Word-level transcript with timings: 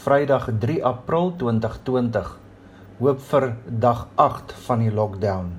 Vrydag 0.00 0.46
3 0.56 0.80
April 0.80 1.34
2020. 1.36 2.28
Hoop 3.04 3.18
vir 3.20 3.44
dag 3.68 4.06
8 4.16 4.54
van 4.64 4.80
die 4.80 4.92
lockdown. 4.96 5.50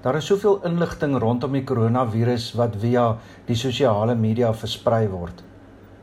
Daar 0.00 0.16
is 0.16 0.30
soveel 0.30 0.62
inligting 0.64 1.18
rondom 1.20 1.52
die 1.52 1.66
koronavirus 1.68 2.46
wat 2.56 2.80
via 2.80 3.04
die 3.44 3.58
sosiale 3.60 4.16
media 4.16 4.54
versprei 4.56 5.02
word. 5.12 5.44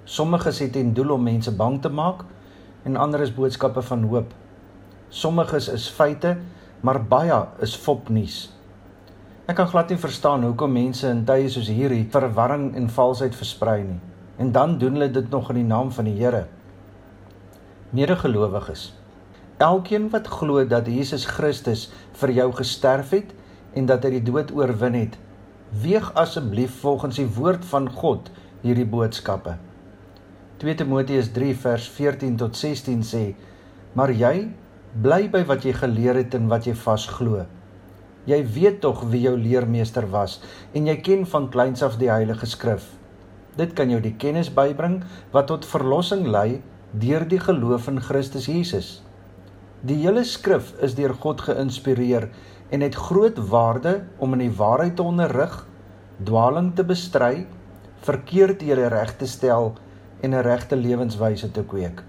Sommiges 0.06 0.62
het 0.62 0.76
ten 0.78 0.94
doel 0.94 1.18
om 1.18 1.26
mense 1.26 1.56
bang 1.58 1.82
te 1.82 1.90
maak 1.90 2.22
en 2.86 3.02
ander 3.02 3.26
is 3.26 3.34
boodskappe 3.34 3.82
van 3.90 4.06
hoop. 4.14 4.30
Sommiges 5.10 5.74
is 5.74 5.90
feite, 5.90 6.38
maar 6.86 7.02
baie 7.02 7.42
is 7.66 7.74
fopnuus. 7.74 8.44
Ek 9.50 9.58
kan 9.58 9.74
glad 9.74 9.90
nie 9.90 10.04
verstaan 10.06 10.46
hoekom 10.46 10.78
mense 10.78 11.10
in 11.10 11.26
tye 11.26 11.50
soos 11.50 11.74
hierdie 11.74 12.06
verwarring 12.14 12.76
en 12.78 12.94
valsheid 12.94 13.34
versprei 13.34 13.82
nie. 13.88 14.02
En 14.38 14.54
dan 14.54 14.78
doen 14.78 15.00
hulle 15.00 15.10
dit 15.10 15.34
nog 15.34 15.50
in 15.50 15.66
die 15.66 15.72
naam 15.74 15.90
van 15.90 16.14
die 16.14 16.22
Here. 16.22 16.46
Medegelowiges, 17.94 18.88
elkeen 19.62 20.08
wat 20.10 20.26
glo 20.26 20.64
dat 20.66 20.88
Jesus 20.90 21.28
Christus 21.30 21.84
vir 22.18 22.32
jou 22.34 22.48
gesterf 22.58 23.12
het 23.14 23.36
en 23.78 23.86
dat 23.86 24.08
hy 24.08 24.16
die 24.16 24.24
dood 24.32 24.50
oorwin 24.58 24.98
het, 24.98 25.20
weeg 25.84 26.08
asseblief 26.18 26.80
volgens 26.82 27.20
die 27.22 27.28
woord 27.36 27.62
van 27.70 27.92
God 27.94 28.32
hierdie 28.64 28.88
boodskappe. 28.90 29.60
2 30.64 30.76
Timoteus 30.82 31.30
3 31.38 31.54
vers 31.68 31.86
14 32.00 32.42
tot 32.42 32.58
16 32.58 33.06
sê: 33.06 33.36
"Maar 33.94 34.10
jy 34.10 34.50
bly 35.06 35.30
by 35.30 35.44
wat 35.46 35.62
jy 35.62 35.78
geleer 35.78 36.18
het 36.18 36.34
en 36.34 36.50
wat 36.50 36.66
jy 36.66 36.74
vasglo." 36.74 37.46
Jy 38.26 38.42
weet 38.58 38.82
tog 38.82 39.04
wie 39.12 39.22
jou 39.22 39.38
leermeester 39.38 40.10
was 40.10 40.42
en 40.74 40.88
jy 40.88 40.98
ken 40.98 41.26
van 41.26 41.50
kleins 41.50 41.84
af 41.84 41.98
die 41.98 42.10
Heilige 42.10 42.46
Skrif. 42.46 42.90
Dit 43.56 43.74
kan 43.74 43.90
jou 43.90 44.02
die 44.02 44.18
kennis 44.18 44.50
bybring 44.50 45.04
wat 45.32 45.48
tot 45.48 45.66
verlossing 45.66 46.26
lei 46.26 46.62
deur 46.94 47.26
die 47.26 47.40
geloof 47.42 47.88
in 47.90 48.00
Christus 48.02 48.46
Jesus. 48.46 49.02
Die 49.82 49.98
hele 50.04 50.22
skrif 50.24 50.74
is 50.86 50.94
deur 50.96 51.16
God 51.18 51.42
geïnspireer 51.42 52.28
en 52.70 52.86
het 52.86 52.96
groot 52.96 53.40
waarde 53.50 54.04
om 54.22 54.36
in 54.38 54.46
die 54.46 54.56
waarheid 54.58 54.96
te 54.96 55.04
onderrig, 55.04 55.56
dwaaling 56.24 56.72
te 56.78 56.86
bestry, 56.86 57.48
verkeerdhede 58.06 58.92
reg 58.94 59.16
te 59.18 59.28
stel 59.28 59.74
en 60.22 60.36
'n 60.36 60.46
regte 60.46 60.76
lewenswyse 60.76 61.52
te 61.52 61.64
kweek. 61.64 62.04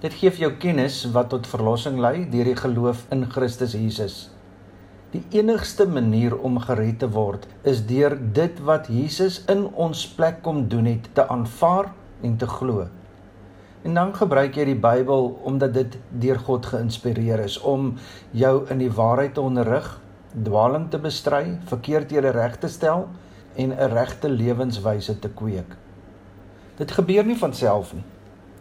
Dit 0.00 0.14
gee 0.18 0.30
vir 0.30 0.40
jou 0.40 0.52
kennis 0.58 1.04
wat 1.14 1.28
tot 1.28 1.46
verlossing 1.46 1.98
lei 1.98 2.28
deur 2.30 2.44
die 2.44 2.56
geloof 2.56 3.06
in 3.10 3.30
Christus 3.30 3.72
Jesus. 3.72 4.30
Die 5.12 5.22
enigste 5.30 5.86
manier 5.86 6.38
om 6.38 6.58
gered 6.58 6.98
te 6.98 7.08
word 7.08 7.46
is 7.62 7.86
deur 7.86 8.18
dit 8.32 8.60
wat 8.60 8.88
Jesus 8.88 9.44
in 9.46 9.66
ons 9.74 10.08
plek 10.08 10.42
kom 10.42 10.68
doen 10.68 10.86
het 10.86 11.14
te 11.14 11.28
aanvaar 11.28 11.92
en 12.22 12.36
te 12.36 12.46
glo. 12.46 12.88
En 13.82 13.94
dan 13.94 14.14
gebruik 14.14 14.56
jy 14.56 14.64
die 14.64 14.78
Bybel 14.78 15.32
omdat 15.42 15.74
dit 15.74 15.98
deur 16.22 16.38
God 16.46 16.66
geïnspireer 16.70 17.42
is 17.42 17.58
om 17.60 17.94
jou 18.30 18.54
in 18.70 18.78
die 18.78 18.90
waarheid 18.90 19.34
te 19.34 19.42
onderrig, 19.42 19.88
dwaaling 20.32 20.88
te 20.90 20.98
bestry, 21.02 21.58
verkeerdhede 21.70 22.30
reg 22.30 22.58
te 22.62 22.70
stel 22.70 23.08
en 23.54 23.74
'n 23.74 23.92
regte 23.94 24.28
lewenswyse 24.28 25.18
te 25.18 25.28
kweek. 25.28 25.76
Dit 26.76 26.90
gebeur 26.90 27.24
nie 27.24 27.38
van 27.38 27.54
self 27.54 27.94
nie. 27.94 28.04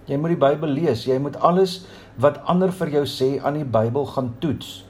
Jy 0.06 0.18
moet 0.18 0.30
die 0.30 0.46
Bybel 0.48 0.70
lees, 0.70 1.06
jy 1.06 1.18
moet 1.20 1.40
alles 1.40 1.86
wat 2.18 2.42
ander 2.46 2.72
vir 2.72 2.90
jou 2.90 3.06
sê 3.06 3.44
aan 3.44 3.54
die 3.54 3.72
Bybel 3.80 4.06
gaan 4.06 4.36
toets 4.40 4.86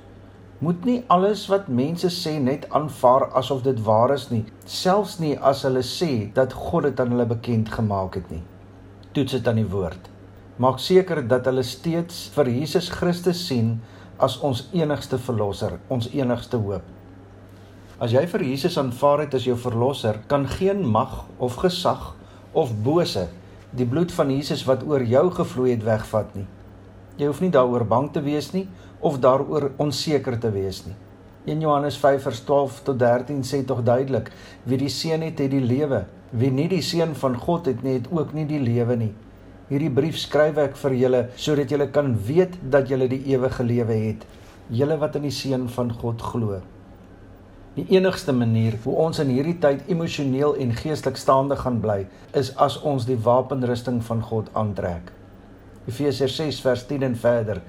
moet 0.61 0.83
nie 0.85 0.99
alles 1.09 1.47
wat 1.49 1.69
mense 1.73 2.09
sê 2.13 2.35
net 2.37 2.67
aanvaar 2.69 3.23
asof 3.39 3.63
dit 3.65 3.79
waar 3.81 4.13
is 4.13 4.27
nie, 4.29 4.43
selfs 4.69 5.15
nie 5.17 5.33
as 5.51 5.63
hulle 5.65 5.81
sê 5.81 6.11
dat 6.37 6.53
God 6.53 6.85
dit 6.85 7.01
aan 7.01 7.15
hulle 7.15 7.25
bekend 7.31 7.73
gemaak 7.73 8.19
het 8.19 8.29
nie. 8.29 8.43
Toets 9.17 9.39
dit 9.39 9.47
aan 9.49 9.57
die 9.57 9.69
woord. 9.71 10.10
Maak 10.61 10.77
seker 10.77 11.23
dat 11.25 11.47
hulle 11.49 11.63
steeds 11.65 12.27
vir 12.35 12.49
Jesus 12.53 12.91
Christus 12.93 13.39
sien 13.47 13.79
as 14.21 14.35
ons 14.45 14.67
enigste 14.77 15.17
verlosser, 15.17 15.79
ons 15.89 16.05
enigste 16.13 16.59
hoop. 16.61 16.83
As 17.97 18.13
jy 18.13 18.21
vir 18.29 18.43
Jesus 18.45 18.77
aanvaar 18.77 19.23
het 19.23 19.37
as 19.39 19.47
jou 19.47 19.55
verlosser, 19.57 20.19
kan 20.29 20.45
geen 20.45 20.83
mag 20.85 21.23
of 21.41 21.57
gesag 21.63 22.11
of 22.53 22.75
bose 22.85 23.23
die 23.73 23.87
bloed 23.89 24.13
van 24.13 24.29
Jesus 24.35 24.61
wat 24.67 24.83
oor 24.85 25.01
jou 25.01 25.23
gevloei 25.39 25.71
het 25.71 25.87
wegvat 25.87 26.35
nie. 26.37 26.45
Jy 27.17 27.31
hoef 27.31 27.41
nie 27.41 27.49
daaroor 27.55 27.87
bang 27.95 28.11
te 28.13 28.21
wees 28.21 28.51
nie 28.53 28.67
of 29.01 29.17
daaroor 29.23 29.71
onseker 29.81 30.37
te 30.37 30.53
wees 30.53 30.83
nie. 30.85 30.93
1 31.49 31.65
Johannes 31.65 31.97
5 31.97 32.21
vers 32.27 32.43
12 32.45 32.79
tot 32.91 33.01
13 33.01 33.41
sê 33.47 33.63
tog 33.65 33.81
duidelik: 33.87 34.29
Wie 34.69 34.77
die 34.77 34.93
Seun 34.93 35.25
het, 35.25 35.41
het 35.41 35.55
die 35.55 35.65
lewe. 35.65 36.05
Wie 36.29 36.53
nie 36.53 36.69
die 36.69 36.83
Seun 36.85 37.17
van 37.17 37.39
God 37.47 37.71
het 37.71 37.81
nie, 37.81 37.97
het 37.97 38.13
ook 38.13 38.37
nie 38.37 38.45
die 38.45 38.61
lewe 38.61 39.01
nie. 39.07 39.13
Hierdie 39.71 39.93
brief 39.95 40.17
skryf 40.19 40.57
ek 40.59 40.73
vir 40.75 40.93
julle 40.99 41.19
sodat 41.39 41.69
julle 41.71 41.85
kan 41.95 42.09
weet 42.27 42.57
dat 42.73 42.89
julle 42.91 43.05
die 43.07 43.21
ewige 43.31 43.63
lewe 43.63 43.95
het, 43.95 44.25
julle 44.67 44.97
wat 44.99 45.15
in 45.15 45.23
die 45.23 45.31
Seun 45.31 45.69
van 45.71 45.93
God 45.95 46.19
glo. 46.33 46.57
Die 47.77 47.85
enigste 47.95 48.35
manier 48.35 48.75
hoe 48.83 48.97
ons 48.99 49.21
in 49.23 49.31
hierdie 49.31 49.55
tyd 49.63 49.87
emosioneel 49.87 50.57
en 50.59 50.75
geestelik 50.75 51.15
staande 51.15 51.55
gaan 51.61 51.79
bly, 51.79 52.01
is 52.35 52.51
as 52.59 52.75
ons 52.83 53.07
die 53.07 53.15
wapenrusting 53.15 54.01
van 54.09 54.19
God 54.27 54.51
aantrek. 54.59 55.07
Efesiërs 55.87 56.35
6 56.41 56.59
vers 56.67 56.83
10 56.91 57.07
en 57.07 57.15
verder. 57.23 57.63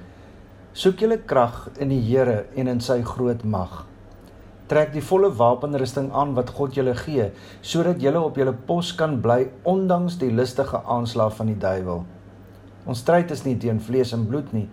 Soek 0.75 1.07
julle 1.07 1.21
krag 1.23 1.69
in 1.79 1.95
die 1.95 2.03
Here 2.03 2.49
en 2.59 2.67
in 2.75 2.83
sy 2.83 2.99
groot 3.07 3.47
mag. 3.47 3.85
Trek 4.73 4.95
die 4.95 5.05
volle 5.05 5.29
wapenrusting 5.37 6.09
aan 6.17 6.33
wat 6.39 6.55
God 6.57 6.73
julle 6.79 6.95
gee, 6.97 7.29
sodat 7.61 8.01
julle 8.01 8.23
op 8.25 8.41
julle 8.41 8.55
pos 8.69 8.95
kan 8.97 9.19
bly 9.21 9.51
ondanks 9.69 10.17
die 10.23 10.31
listige 10.33 10.81
aanslag 10.97 11.37
van 11.37 11.53
die 11.53 11.59
duiwel. 11.61 12.07
Ons 12.89 13.05
stryd 13.05 13.35
is 13.37 13.45
nie 13.45 13.59
teen 13.61 13.83
vlees 13.85 14.15
en 14.17 14.25
bloed 14.31 14.49
nie, 14.57 14.69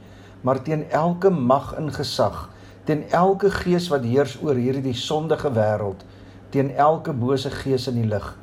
maar 0.47 0.63
teen 0.63 0.87
elke 0.95 1.29
mag 1.29 1.73
en 1.77 1.91
gesag, 1.91 2.45
teen 2.87 3.03
elke 3.11 3.51
gees 3.59 3.91
wat 3.91 4.07
heers 4.07 4.39
oor 4.39 4.55
hierdie 4.55 4.95
sondige 4.95 5.51
wêreld, 5.59 6.07
teen 6.55 6.71
elke 6.79 7.11
bose 7.11 7.51
gees 7.59 7.91
in 7.91 7.99
die 7.99 8.07
lig 8.07 8.37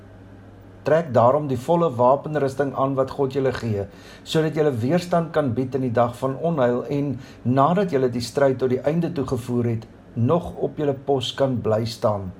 Trek 0.87 1.09
daarom 1.11 1.49
die 1.50 1.59
volle 1.59 1.88
wapenrusting 1.99 2.71
aan 2.78 2.93
wat 2.94 3.11
God 3.11 3.34
julle 3.34 3.50
gee, 3.56 3.88
sodat 4.23 4.55
julle 4.55 4.71
weerstand 4.84 5.33
kan 5.34 5.49
bied 5.56 5.75
in 5.75 5.83
die 5.88 5.94
dag 5.94 6.12
van 6.21 6.37
onheil 6.38 6.84
en 6.94 7.09
nadat 7.43 7.91
julle 7.94 8.11
die 8.15 8.23
stryd 8.23 8.61
tot 8.61 8.71
die 8.71 8.83
einde 8.87 9.11
toe 9.17 9.25
gevoer 9.27 9.73
het, 9.73 9.88
nog 10.16 10.54
op 10.56 10.81
julle 10.81 10.94
pos 10.94 11.31
kan 11.37 11.59
bly 11.62 11.84
staan. 11.84 12.32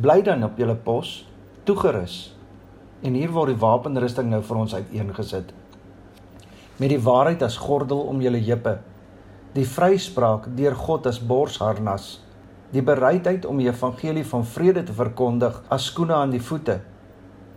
Bly 0.00 0.22
dan 0.22 0.46
op 0.46 0.58
julle 0.58 0.74
pos, 0.74 1.26
toegerus. 1.66 2.34
En 3.04 3.18
hier 3.18 3.30
word 3.34 3.52
die 3.52 3.60
wapenrusting 3.60 4.30
nou 4.30 4.40
vir 4.42 4.62
ons 4.62 4.74
uiteengesit. 4.74 5.52
Met 6.78 6.90
die 6.90 7.02
waarheid 7.02 7.44
as 7.46 7.58
gordel 7.60 8.06
om 8.08 8.22
julle 8.22 8.40
heupe, 8.42 8.78
die 9.54 9.66
vryspraak 9.68 10.48
deur 10.56 10.74
God 10.74 11.06
as 11.06 11.20
borsharnas, 11.22 12.08
die 12.74 12.82
bereidheid 12.82 13.46
om 13.46 13.60
die 13.60 13.68
evangelie 13.70 14.24
van 14.26 14.42
vrede 14.46 14.82
te 14.82 14.96
verkondig 14.96 15.60
as 15.70 15.86
skoene 15.92 16.16
aan 16.16 16.34
die 16.34 16.42
voete 16.42 16.80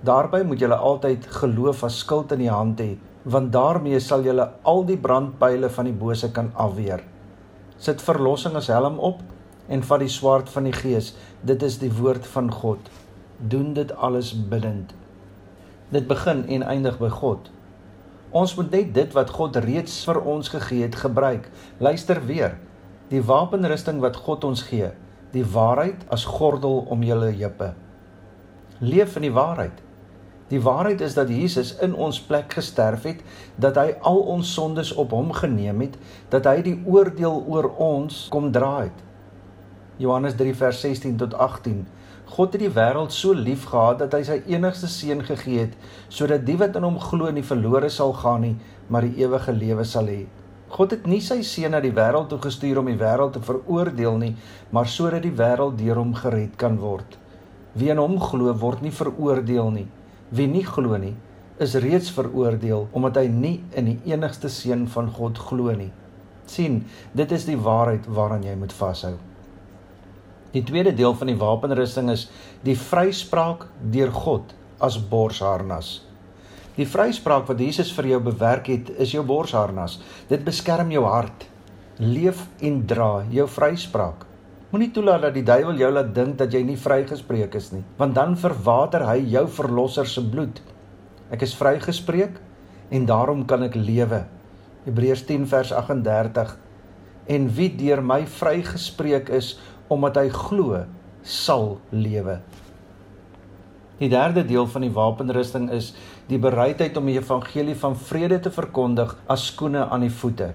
Daarby 0.05 0.43
moet 0.45 0.61
julle 0.61 0.77
altyd 0.77 1.25
geloof 1.39 1.83
as 1.87 1.99
skild 2.03 2.31
in 2.35 2.43
die 2.43 2.51
hand 2.53 2.81
hê, 2.83 2.91
want 3.25 3.49
daarmee 3.53 3.99
sal 3.99 4.21
julle 4.25 4.45
al 4.61 4.83
die 4.85 4.97
brandpyle 5.01 5.69
van 5.73 5.89
die 5.89 5.95
bose 5.97 6.29
kan 6.31 6.51
afweer. 6.53 7.01
Sit 7.77 8.01
verlossing 8.01 8.55
as 8.55 8.69
helm 8.73 8.99
op 8.99 9.21
en 9.67 9.83
vat 9.83 10.01
die 10.01 10.11
swaard 10.11 10.49
van 10.49 10.65
die 10.69 10.75
gees. 10.75 11.13
Dit 11.41 11.63
is 11.63 11.77
die 11.81 11.91
woord 11.93 12.27
van 12.27 12.51
God. 12.51 12.89
Doen 13.37 13.73
dit 13.77 13.91
alles 13.95 14.33
bidtend. 14.49 14.93
Dit 15.93 16.07
begin 16.07 16.45
en 16.47 16.65
eindig 16.67 16.97
by 16.99 17.09
God. 17.13 17.51
Ons 18.35 18.55
moet 18.57 18.71
net 18.71 18.93
dit 18.95 19.13
wat 19.15 19.29
God 19.31 19.55
reeds 19.63 20.01
vir 20.07 20.19
ons 20.19 20.49
gegee 20.51 20.83
het 20.83 20.97
gebruik. 20.99 21.47
Luister 21.79 22.19
weer. 22.25 22.57
Die 23.07 23.23
wapenrusting 23.23 24.01
wat 24.03 24.17
God 24.19 24.43
ons 24.43 24.65
gee, 24.67 24.89
die 25.31 25.45
waarheid 25.47 26.01
as 26.11 26.25
gordel 26.27 26.81
om 26.91 27.05
julle 27.07 27.29
heupe. 27.31 27.69
Leef 28.83 29.15
in 29.15 29.29
die 29.29 29.31
waarheid. 29.31 29.79
Die 30.47 30.61
waarheid 30.63 31.01
is 31.03 31.13
dat 31.17 31.29
Jesus 31.29 31.73
in 31.83 31.95
ons 31.95 32.21
plek 32.23 32.53
gesterf 32.55 33.03
het, 33.03 33.19
dat 33.59 33.75
hy 33.75 33.97
al 34.07 34.21
ons 34.35 34.53
sondes 34.53 34.93
op 34.95 35.11
hom 35.11 35.33
geneem 35.35 35.81
het, 35.83 35.97
dat 36.31 36.47
hy 36.47 36.61
die 36.63 36.77
oordeel 36.87 37.41
oor 37.51 37.67
ons 37.83 38.27
kom 38.31 38.47
dra 38.55 38.85
het. 38.85 39.03
Johannes 39.99 40.37
3 40.39 40.53
vers 40.55 40.79
16 40.85 41.17
tot 41.19 41.35
18. 41.35 41.83
God 42.31 42.55
het 42.55 42.63
die 42.63 42.71
wêreld 42.71 43.11
so 43.15 43.35
lief 43.35 43.65
gehad 43.71 43.99
dat 44.03 44.15
hy 44.15 44.23
sy 44.27 44.37
enigste 44.51 44.87
seun 44.91 45.23
gegee 45.25 45.61
het 45.63 45.75
sodat 46.11 46.43
die 46.47 46.57
wat 46.59 46.75
in 46.75 46.83
hom 46.83 46.99
glo 46.99 47.31
nie 47.31 47.43
verlore 47.43 47.89
sal 47.91 48.11
gaan 48.19 48.43
nie, 48.43 48.55
maar 48.91 49.07
die 49.07 49.23
ewige 49.23 49.55
lewe 49.55 49.85
sal 49.87 50.07
hê. 50.11 50.25
God 50.71 50.91
het 50.95 51.07
nie 51.07 51.21
sy 51.23 51.39
seun 51.47 51.71
na 51.75 51.79
die 51.83 51.95
wêreld 51.95 52.27
toe 52.31 52.39
gestuur 52.43 52.81
om 52.83 52.91
die 52.91 52.99
wêreld 52.99 53.35
te 53.35 53.43
veroordeel 53.43 54.19
nie, 54.23 54.33
maar 54.71 54.87
sodat 54.91 55.23
die 55.23 55.35
wêreld 55.35 55.79
deur 55.79 55.99
hom 55.99 56.15
gered 56.15 56.55
kan 56.59 56.79
word. 56.79 57.19
Wie 57.75 57.91
in 57.91 57.99
hom 57.99 58.19
glo, 58.19 58.51
word 58.59 58.83
nie 58.83 58.95
veroordeel 58.95 59.71
nie. 59.71 59.87
Wie 60.29 60.47
nie 60.47 60.65
glo 60.65 60.97
nie, 60.99 61.15
is 61.63 61.75
reeds 61.81 62.11
veroordeel 62.13 62.87
omdat 62.95 63.21
hy 63.21 63.27
nie 63.31 63.55
in 63.79 63.91
die 63.91 64.13
enigste 64.13 64.49
seun 64.51 64.85
van 64.91 65.09
God 65.13 65.39
glo 65.49 65.73
nie. 65.75 65.91
sien, 66.47 66.85
dit 67.11 67.31
is 67.35 67.43
die 67.43 67.57
waarheid 67.59 68.05
waaraan 68.07 68.45
jy 68.47 68.53
moet 68.55 68.71
vashou. 68.71 69.17
Die 70.53 70.63
tweede 70.63 70.93
deel 70.95 71.11
van 71.19 71.27
die 71.27 71.35
wapenrusting 71.35 72.07
is 72.13 72.29
die 72.63 72.77
vryspraak 72.79 73.65
deur 73.91 74.13
God 74.15 74.53
as 74.79 74.95
borsharnas. 74.95 75.89
Die 76.77 76.87
vryspraak 76.87 77.49
wat 77.49 77.59
Jesus 77.59 77.91
vir 77.97 78.13
jou 78.13 78.21
bewerk 78.29 78.69
het, 78.71 78.93
is 79.01 79.11
jou 79.11 79.25
borsharnas. 79.27 79.97
Dit 80.29 80.45
beskerm 80.45 80.91
jou 80.93 81.03
hart. 81.03 81.47
Leef 81.99 82.45
en 82.61 82.83
dra 82.87 83.25
jou 83.33 83.47
vryspraak. 83.49 84.23
Moenie 84.67 84.89
toelaat 84.91 85.21
dat 85.29 85.35
die 85.37 85.45
duiwel 85.47 85.77
jou 85.79 85.89
laat 85.95 86.09
dink 86.11 86.35
dat 86.41 86.51
jy 86.51 86.59
nie 86.67 86.75
vrygespreek 86.75 87.53
is 87.55 87.69
nie, 87.71 87.85
want 87.95 88.17
dan 88.17 88.33
verwater 88.35 89.05
hy 89.07 89.21
jou 89.31 89.45
verlosser 89.47 90.09
se 90.11 90.19
bloed. 90.19 90.59
Ek 91.31 91.45
is 91.45 91.55
vrygespreek 91.55 92.35
en 92.91 93.05
daarom 93.07 93.45
kan 93.47 93.63
ek 93.63 93.77
lewe. 93.79 94.25
Hebreërs 94.83 95.23
10 95.27 95.45
vers 95.47 95.71
38. 95.71 96.51
En 97.31 97.47
wie 97.55 97.69
deur 97.79 98.03
my 98.03 98.25
vrygespreek 98.27 99.31
is 99.35 99.53
omdat 99.91 100.19
hy 100.19 100.27
glo, 100.35 100.81
sal 101.23 101.77
lewe. 101.95 102.41
Die 104.01 104.09
derde 104.11 104.43
deel 104.45 104.67
van 104.67 104.83
die 104.83 104.91
wapenrusting 104.93 105.69
is 105.73 105.93
die 106.27 106.39
bereidheid 106.43 106.99
om 106.99 107.07
die 107.07 107.15
evangelie 107.17 107.75
van 107.79 107.95
vrede 107.95 108.41
te 108.43 108.51
verkondig 108.51 109.15
as 109.31 109.47
skoene 109.47 109.87
aan 109.87 110.03
die 110.03 110.11
voete. 110.11 110.51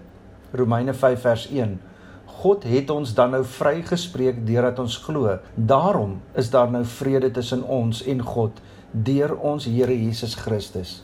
Romeine 0.52 0.92
5 0.92 1.24
vers 1.24 1.48
1. 1.48 1.78
God 2.26 2.64
het 2.64 2.90
ons 2.90 3.14
dan 3.14 3.30
nou 3.34 3.42
vrygespreek 3.44 4.42
deurdat 4.46 4.78
ons 4.82 4.96
glo. 5.04 5.38
Daarom 5.54 6.20
is 6.34 6.50
daar 6.50 6.70
nou 6.70 6.84
vrede 6.84 7.30
tussen 7.30 7.62
ons 7.62 8.02
en 8.02 8.22
God 8.22 8.60
deur 8.92 9.36
ons 9.40 9.64
Here 9.64 9.94
Jesus 9.94 10.34
Christus. 10.34 11.00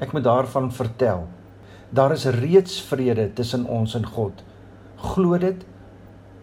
Ek 0.00 0.12
moet 0.12 0.24
daarvan 0.24 0.70
vertel. 0.72 1.26
Daar 1.90 2.12
is 2.12 2.24
reeds 2.24 2.80
vrede 2.82 3.28
tussen 3.32 3.66
ons 3.66 3.94
en 3.94 4.06
God. 4.06 4.42
Glo 4.96 5.38
dit 5.38 5.64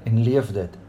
en 0.03 0.23
leef 0.23 0.51
dit. 0.53 0.79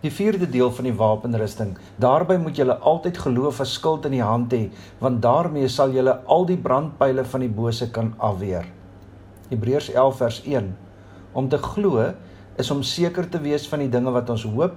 Die 0.00 0.12
vierde 0.14 0.46
deel 0.46 0.70
van 0.70 0.86
die 0.86 0.94
wapenrusting. 0.94 1.72
Daarby 1.98 2.36
moet 2.38 2.56
julle 2.56 2.76
altyd 2.86 3.18
geloof 3.18 3.60
as 3.64 3.72
skild 3.74 4.06
in 4.06 4.14
die 4.14 4.22
hand 4.22 4.52
hê, 4.54 4.68
want 5.02 5.22
daarmee 5.22 5.68
sal 5.68 5.90
julle 5.90 6.20
al 6.30 6.46
die 6.46 6.58
brandpyle 6.60 7.24
van 7.26 7.42
die 7.42 7.50
bose 7.50 7.90
kan 7.90 8.12
afweer. 8.22 8.68
Hebreërs 9.50 9.90
11 9.90 10.20
vers 10.22 10.38
1. 10.44 10.70
Om 11.32 11.48
te 11.48 11.58
glo 11.58 12.04
is 12.58 12.70
om 12.70 12.82
seker 12.82 13.28
te 13.28 13.40
wees 13.42 13.68
van 13.70 13.84
die 13.84 13.92
dinge 13.92 14.12
wat 14.14 14.30
ons 14.30 14.46
hoop, 14.48 14.76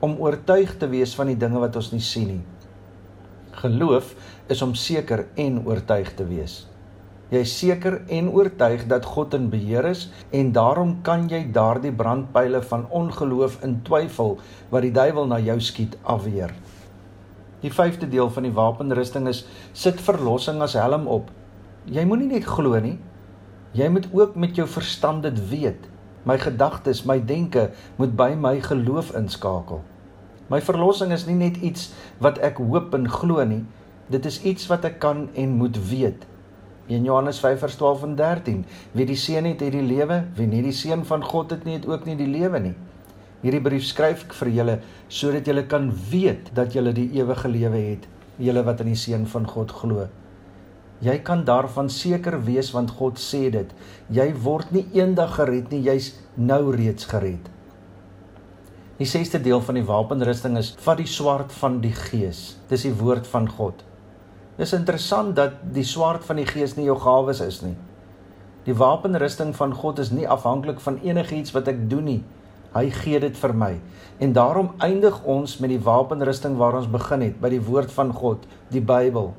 om 0.00 0.18
oortuig 0.22 0.76
te 0.78 0.86
wees 0.90 1.14
van 1.18 1.32
die 1.32 1.38
dinge 1.38 1.58
wat 1.58 1.76
ons 1.76 1.90
nie 1.92 2.02
sien 2.04 2.28
nie. 2.36 2.42
Geloof 3.58 4.12
is 4.52 4.62
om 4.62 4.74
seker 4.78 5.26
en 5.34 5.62
oortuig 5.66 6.12
te 6.14 6.26
wees. 6.28 6.60
Jy 7.28 7.40
is 7.44 7.54
seker 7.60 7.98
en 8.14 8.30
oortuig 8.32 8.86
dat 8.88 9.04
God 9.04 9.34
in 9.36 9.50
beheer 9.52 9.84
is 9.90 10.06
en 10.32 10.52
daarom 10.56 10.94
kan 11.04 11.26
jy 11.28 11.42
daardie 11.52 11.92
brandpyle 11.92 12.62
van 12.70 12.86
ongeloof 12.88 13.58
in 13.66 13.80
twyfel 13.84 14.38
wat 14.70 14.86
die 14.86 14.94
duiwel 14.94 15.28
na 15.28 15.40
jou 15.42 15.58
skiet 15.60 15.98
afweer. 16.08 16.54
Die 17.60 17.72
vyfde 17.74 18.08
deel 18.08 18.30
van 18.32 18.46
die 18.46 18.54
wapenrusting 18.54 19.26
is 19.28 19.42
sit 19.76 20.00
verlossing 20.00 20.62
as 20.64 20.78
helm 20.78 21.04
op. 21.10 21.28
Jy 21.90 22.06
moenie 22.08 22.30
net 22.30 22.46
glo 22.48 22.78
nie. 22.80 22.96
Jy 23.78 23.86
moet 23.94 24.08
ook 24.10 24.34
met 24.34 24.56
jou 24.58 24.66
verstand 24.66 25.22
dit 25.22 25.38
weet. 25.52 25.86
My 26.26 26.34
gedagtes, 26.38 27.04
my 27.06 27.20
denke 27.24 27.68
moet 27.96 28.16
by 28.18 28.32
my 28.34 28.56
geloof 28.64 29.12
inskakel. 29.14 29.84
My 30.50 30.58
verlossing 30.64 31.12
is 31.14 31.28
nie 31.28 31.36
net 31.38 31.60
iets 31.62 31.92
wat 32.24 32.40
ek 32.42 32.58
hoop 32.58 32.96
en 32.96 33.06
glo 33.12 33.44
nie. 33.46 33.62
Dit 34.10 34.26
is 34.26 34.40
iets 34.42 34.66
wat 34.72 34.88
ek 34.88 34.98
kan 35.04 35.28
en 35.38 35.54
moet 35.60 35.78
weet. 35.90 36.26
In 36.88 37.04
Johannes 37.04 37.38
5 37.44 37.60
vers 37.60 37.76
12 37.78 38.04
en 38.08 38.14
13, 38.16 38.60
wie 38.96 39.06
die 39.06 39.18
seun 39.20 39.46
het, 39.46 39.60
het 39.60 39.74
die 39.76 39.84
lewe, 39.84 40.22
wie 40.34 40.48
nie 40.48 40.64
die 40.64 40.74
seun 40.74 41.04
van 41.06 41.22
God 41.22 41.52
het 41.54 41.66
nie, 41.68 41.76
het 41.76 41.86
ook 41.86 42.08
nie 42.08 42.16
die 42.18 42.30
lewe 42.32 42.62
nie. 42.64 42.74
Hierdie 43.44 43.62
brief 43.62 43.84
skryf 43.86 44.24
ek 44.26 44.32
vir 44.40 44.50
julle 44.56 44.78
sodat 45.12 45.46
julle 45.46 45.68
kan 45.70 45.92
weet 46.10 46.48
dat 46.56 46.72
julle 46.74 46.96
die 46.96 47.10
ewige 47.20 47.52
lewe 47.52 47.82
het, 47.92 48.08
julle 48.42 48.64
wat 48.66 48.80
in 48.82 48.90
die 48.90 48.98
seun 48.98 49.28
van 49.30 49.46
God 49.46 49.76
glo. 49.76 50.08
Jy 51.04 51.18
kan 51.22 51.44
daarvan 51.46 51.90
seker 51.90 52.40
wees 52.44 52.72
want 52.74 52.90
God 52.98 53.20
sê 53.22 53.46
dit. 53.54 53.70
Jy 54.10 54.32
word 54.42 54.72
nie 54.74 54.86
eendag 54.96 55.36
gered 55.38 55.70
nie, 55.70 55.84
jy's 55.86 56.14
nou 56.36 56.72
reeds 56.74 57.06
gered. 57.10 57.50
Die 58.98 59.06
6ste 59.06 59.38
deel 59.42 59.60
van 59.62 59.78
die 59.78 59.86
wapenrusting 59.86 60.58
is 60.58 60.72
vat 60.82 60.98
die 60.98 61.06
swaard 61.06 61.52
van 61.60 61.78
die 61.84 61.94
gees. 61.94 62.56
Dis 62.70 62.88
die 62.88 62.96
woord 62.98 63.30
van 63.30 63.46
God. 63.46 63.84
Dis 64.58 64.74
interessant 64.74 65.36
dat 65.38 65.60
die 65.74 65.86
swaard 65.86 66.24
van 66.26 66.40
die 66.40 66.46
Gees 66.48 66.74
nie 66.74 66.88
jou 66.88 66.96
gawes 66.98 67.38
is 67.44 67.60
nie. 67.62 67.76
Die 68.66 68.74
wapenrusting 68.74 69.52
van 69.54 69.70
God 69.72 70.00
is 70.02 70.10
nie 70.10 70.26
afhanklik 70.26 70.82
van 70.82 70.98
enigiets 71.06 71.54
wat 71.54 71.70
ek 71.70 71.84
doen 71.90 72.08
nie. 72.10 72.22
Hy 72.74 72.88
gee 72.92 73.20
dit 73.22 73.38
vir 73.38 73.54
my. 73.54 73.70
En 74.18 74.34
daarom 74.34 74.72
eindig 74.82 75.22
ons 75.30 75.54
met 75.62 75.70
die 75.70 75.80
wapenrusting 75.80 76.58
waar 76.58 76.74
ons 76.80 76.90
begin 76.90 77.22
het, 77.22 77.38
by 77.40 77.52
die 77.54 77.62
woord 77.62 77.94
van 77.94 78.10
God, 78.12 78.50
die 78.74 78.82
Bybel. 78.82 79.30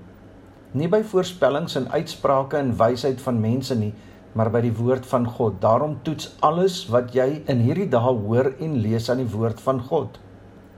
Nie 0.78 0.86
by 0.86 1.00
voorspellings 1.02 1.74
en 1.80 1.88
uitsprake 1.90 2.60
en 2.60 2.76
wysheid 2.78 3.22
van 3.26 3.40
mense 3.42 3.74
nie, 3.76 3.94
maar 4.38 4.52
by 4.54 4.60
die 4.62 4.74
woord 4.78 5.08
van 5.10 5.24
God. 5.26 5.56
Daarom 5.64 5.96
toets 6.06 6.28
alles 6.46 6.84
wat 6.94 7.16
jy 7.18 7.42
in 7.50 7.64
hierdie 7.66 7.88
dae 7.90 8.12
hoor 8.14 8.52
en 8.62 8.76
lees 8.84 9.10
aan 9.10 9.24
die 9.24 9.32
woord 9.32 9.64
van 9.66 9.82
God. 9.88 10.20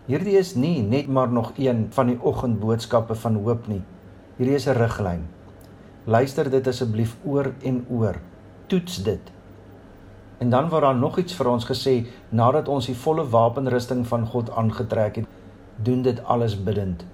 Hierdie 0.08 0.38
is 0.40 0.54
nie 0.56 0.80
net 0.82 1.12
maar 1.12 1.28
nog 1.28 1.52
een 1.60 1.90
van 1.92 2.08
die 2.08 2.18
oggendboodskappe 2.24 3.20
van 3.20 3.42
hoop 3.44 3.68
nie. 3.68 3.82
Hierdie 4.38 4.56
is 4.56 4.68
'n 4.68 4.80
riglyn. 4.80 5.28
Luister 6.06 6.50
dit 6.50 6.68
asseblief 6.68 7.18
oor 7.26 7.54
en 7.62 7.86
oor. 7.90 8.16
Toets 8.68 9.04
dit. 9.04 9.32
En 10.40 10.50
dan 10.50 10.70
word 10.70 10.82
daar 10.82 10.96
nog 10.96 11.18
iets 11.18 11.34
vir 11.34 11.48
ons 11.48 11.66
gesê 11.66 12.08
nadat 12.30 12.68
ons 12.68 12.86
die 12.86 12.96
volle 12.96 13.30
wapenrusting 13.30 14.08
van 14.08 14.26
God 14.26 14.50
aangetrek 14.52 15.16
het. 15.16 15.28
Doen 15.76 16.02
dit 16.02 16.24
alles 16.24 16.64
bidtend. 16.64 17.06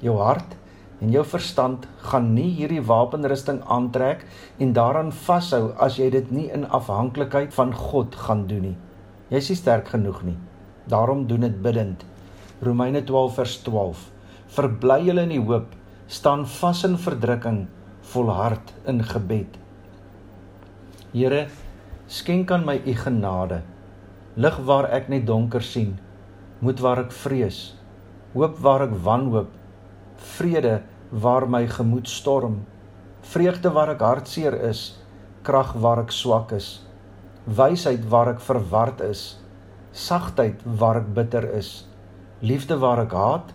Jou 0.00 0.18
hart 0.18 0.56
en 0.98 1.12
jou 1.14 1.22
verstand 1.24 1.86
gaan 2.10 2.32
nie 2.34 2.48
hierdie 2.56 2.82
wapenrusting 2.82 3.60
aantrek 3.70 4.24
en 4.58 4.74
daaraan 4.74 5.12
vashou 5.14 5.72
as 5.78 5.98
jy 6.00 6.10
dit 6.10 6.30
nie 6.34 6.48
in 6.54 6.66
afhanklikheid 6.74 7.54
van 7.54 7.74
God 7.74 8.18
gaan 8.26 8.46
doen 8.50 8.70
nie. 8.70 8.76
Jy 9.30 9.42
is 9.42 9.50
nie 9.52 9.58
sterk 9.60 9.92
genoeg 9.94 10.22
nie. 10.26 10.36
Daarom 10.88 11.26
doen 11.28 11.44
dit 11.46 11.62
bidtend. 11.62 12.04
Romeine 12.64 13.04
12 13.04 13.34
vers 13.38 13.56
12. 13.66 14.04
Verbly 14.56 15.02
julle 15.06 15.26
in 15.28 15.34
die 15.36 15.42
hoop 15.44 15.74
staan 16.08 16.46
vas 16.48 16.82
in 16.88 16.96
verdrukking, 16.96 17.66
volhard 18.10 18.72
in 18.88 19.02
gebed. 19.04 19.58
Here, 21.12 21.46
skenk 22.08 22.50
aan 22.50 22.64
my 22.64 22.78
u 22.80 22.94
genade. 22.96 23.60
Lig 24.40 24.56
waar 24.64 24.88
ek 24.96 25.10
net 25.12 25.26
donker 25.28 25.62
sien, 25.62 25.98
moed 26.64 26.80
waar 26.80 27.04
ek 27.04 27.12
vrees, 27.12 27.60
hoop 28.32 28.56
waar 28.64 28.86
ek 28.86 28.96
wanhoop, 29.04 29.52
vrede 30.18 30.82
waar 31.10 31.48
my 31.48 31.66
gemoed 31.66 32.08
storm, 32.08 32.62
vreugde 33.22 33.72
waar 33.72 33.94
ek 33.94 34.04
hartseer 34.04 34.54
is, 34.68 34.98
krag 35.42 35.74
waar 35.74 36.02
ek 36.04 36.12
swak 36.12 36.52
is, 36.52 36.80
wysheid 37.44 38.04
waar 38.08 38.34
ek 38.34 38.42
verward 38.44 39.00
is, 39.00 39.38
sagtheid 39.92 40.60
waar 40.64 41.00
ek 41.02 41.14
bitter 41.14 41.48
is, 41.56 41.86
liefde 42.40 42.76
waar 42.78 43.06
ek 43.06 43.14
haat, 43.16 43.54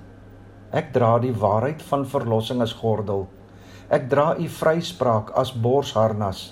Ek 0.73 0.87
dra 0.89 1.19
die 1.21 1.33
waarheid 1.37 1.83
van 1.85 2.01
verlossing 2.09 2.61
as 2.65 2.71
gordel. 2.73 3.27
Ek 3.93 4.07
dra 4.09 4.31
u 4.41 4.47
vryspraak 4.49 5.29
as 5.37 5.51
borsharnas. 5.53 6.47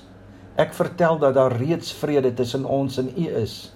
Ek 0.62 0.76
vertel 0.78 1.18
dat 1.24 1.34
daar 1.40 1.56
reeds 1.58 1.90
vrede 1.98 2.30
tussen 2.38 2.68
ons 2.70 3.00
en 3.02 3.10
u 3.10 3.26
is. 3.40 3.72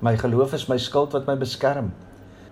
My 0.00 0.14
geloof 0.16 0.54
is 0.56 0.70
my 0.72 0.78
skild 0.80 1.12
wat 1.12 1.28
my 1.28 1.36
beskerm. 1.36 1.92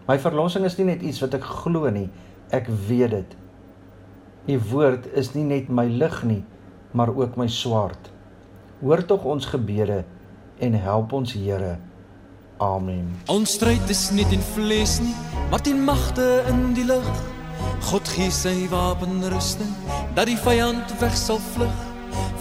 My 0.04 0.18
verlossing 0.20 0.68
is 0.68 0.76
nie 0.76 0.90
net 0.90 1.00
iets 1.00 1.22
wat 1.24 1.38
ek 1.38 1.48
glo 1.62 1.88
nie, 1.94 2.10
ek 2.52 2.68
weet 2.88 3.10
dit. 3.10 3.36
U 4.52 4.58
woord 4.72 5.06
is 5.16 5.32
nie 5.36 5.44
net 5.46 5.70
my 5.72 5.86
lig 5.88 6.18
nie, 6.28 6.42
maar 6.92 7.12
ook 7.14 7.38
my 7.40 7.48
swaard. 7.48 8.10
Hoor 8.82 9.04
tog 9.06 9.24
ons 9.24 9.46
gebede 9.46 10.02
en 10.58 10.74
help 10.74 11.12
ons 11.12 11.32
Here. 11.32 11.78
Amen. 12.62 13.08
Ons 13.32 13.56
stryd 13.56 13.88
is 13.90 14.10
nie 14.14 14.26
in 14.30 14.42
vlees 14.52 15.00
nie, 15.02 15.14
maar 15.50 15.64
in 15.66 15.80
magte 15.84 16.44
in 16.50 16.74
die 16.76 16.86
lug. 16.86 17.08
God 17.88 18.06
gee 18.14 18.30
sy 18.30 18.68
wapenrusting 18.70 19.72
dat 20.14 20.28
die 20.30 20.38
vyand 20.38 20.92
weg 21.00 21.16
sal 21.18 21.40
vlug 21.54 21.80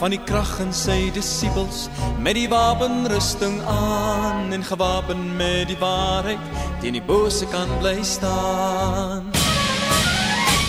van 0.01 0.13
die 0.13 0.21
krag 0.25 0.51
in 0.61 0.73
sy 0.75 1.09
disippels 1.15 1.87
met 2.21 2.37
die 2.37 2.47
wapenrusting 2.51 3.59
aan 3.69 4.53
en 4.53 4.65
gewapen 4.65 5.29
met 5.37 5.69
die 5.71 5.79
waarheid 5.81 6.49
teen 6.81 6.97
die 6.97 7.05
bose 7.05 7.49
kan 7.53 7.69
bly 7.79 8.01
staan. 8.05 9.40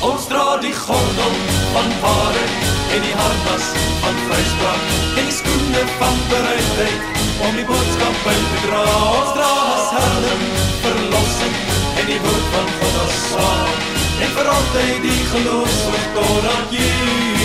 Ons 0.03 0.25
dra 0.27 0.57
die 0.59 0.75
gordel 0.75 1.35
van 1.73 1.91
waarheid 2.03 2.71
en 2.95 3.05
die 3.07 3.15
harnas 3.15 3.69
van 4.03 4.17
vryspraak 4.27 4.89
en 5.21 5.29
die 5.29 5.37
skoene 5.37 5.85
van 6.01 6.19
bereidheid 6.33 7.21
om 7.47 7.55
die 7.61 7.67
boodskap 7.69 8.19
by 8.27 8.35
te 8.49 8.65
dra. 8.65 8.83
Ons 9.21 9.31
dra 9.39 9.53
as 9.77 9.95
helm 9.95 10.43
verlossing 10.83 11.55
en 12.03 12.11
die 12.11 12.19
woord 12.27 12.51
van 12.57 12.75
God 12.81 12.99
as 13.05 13.23
swaard 13.29 13.87
en 14.27 14.35
vir 14.41 14.53
altyd 14.57 15.07
die 15.07 15.23
geloof 15.37 15.79
tot 15.87 16.11
totdat 16.19 16.77
jy 16.81 17.42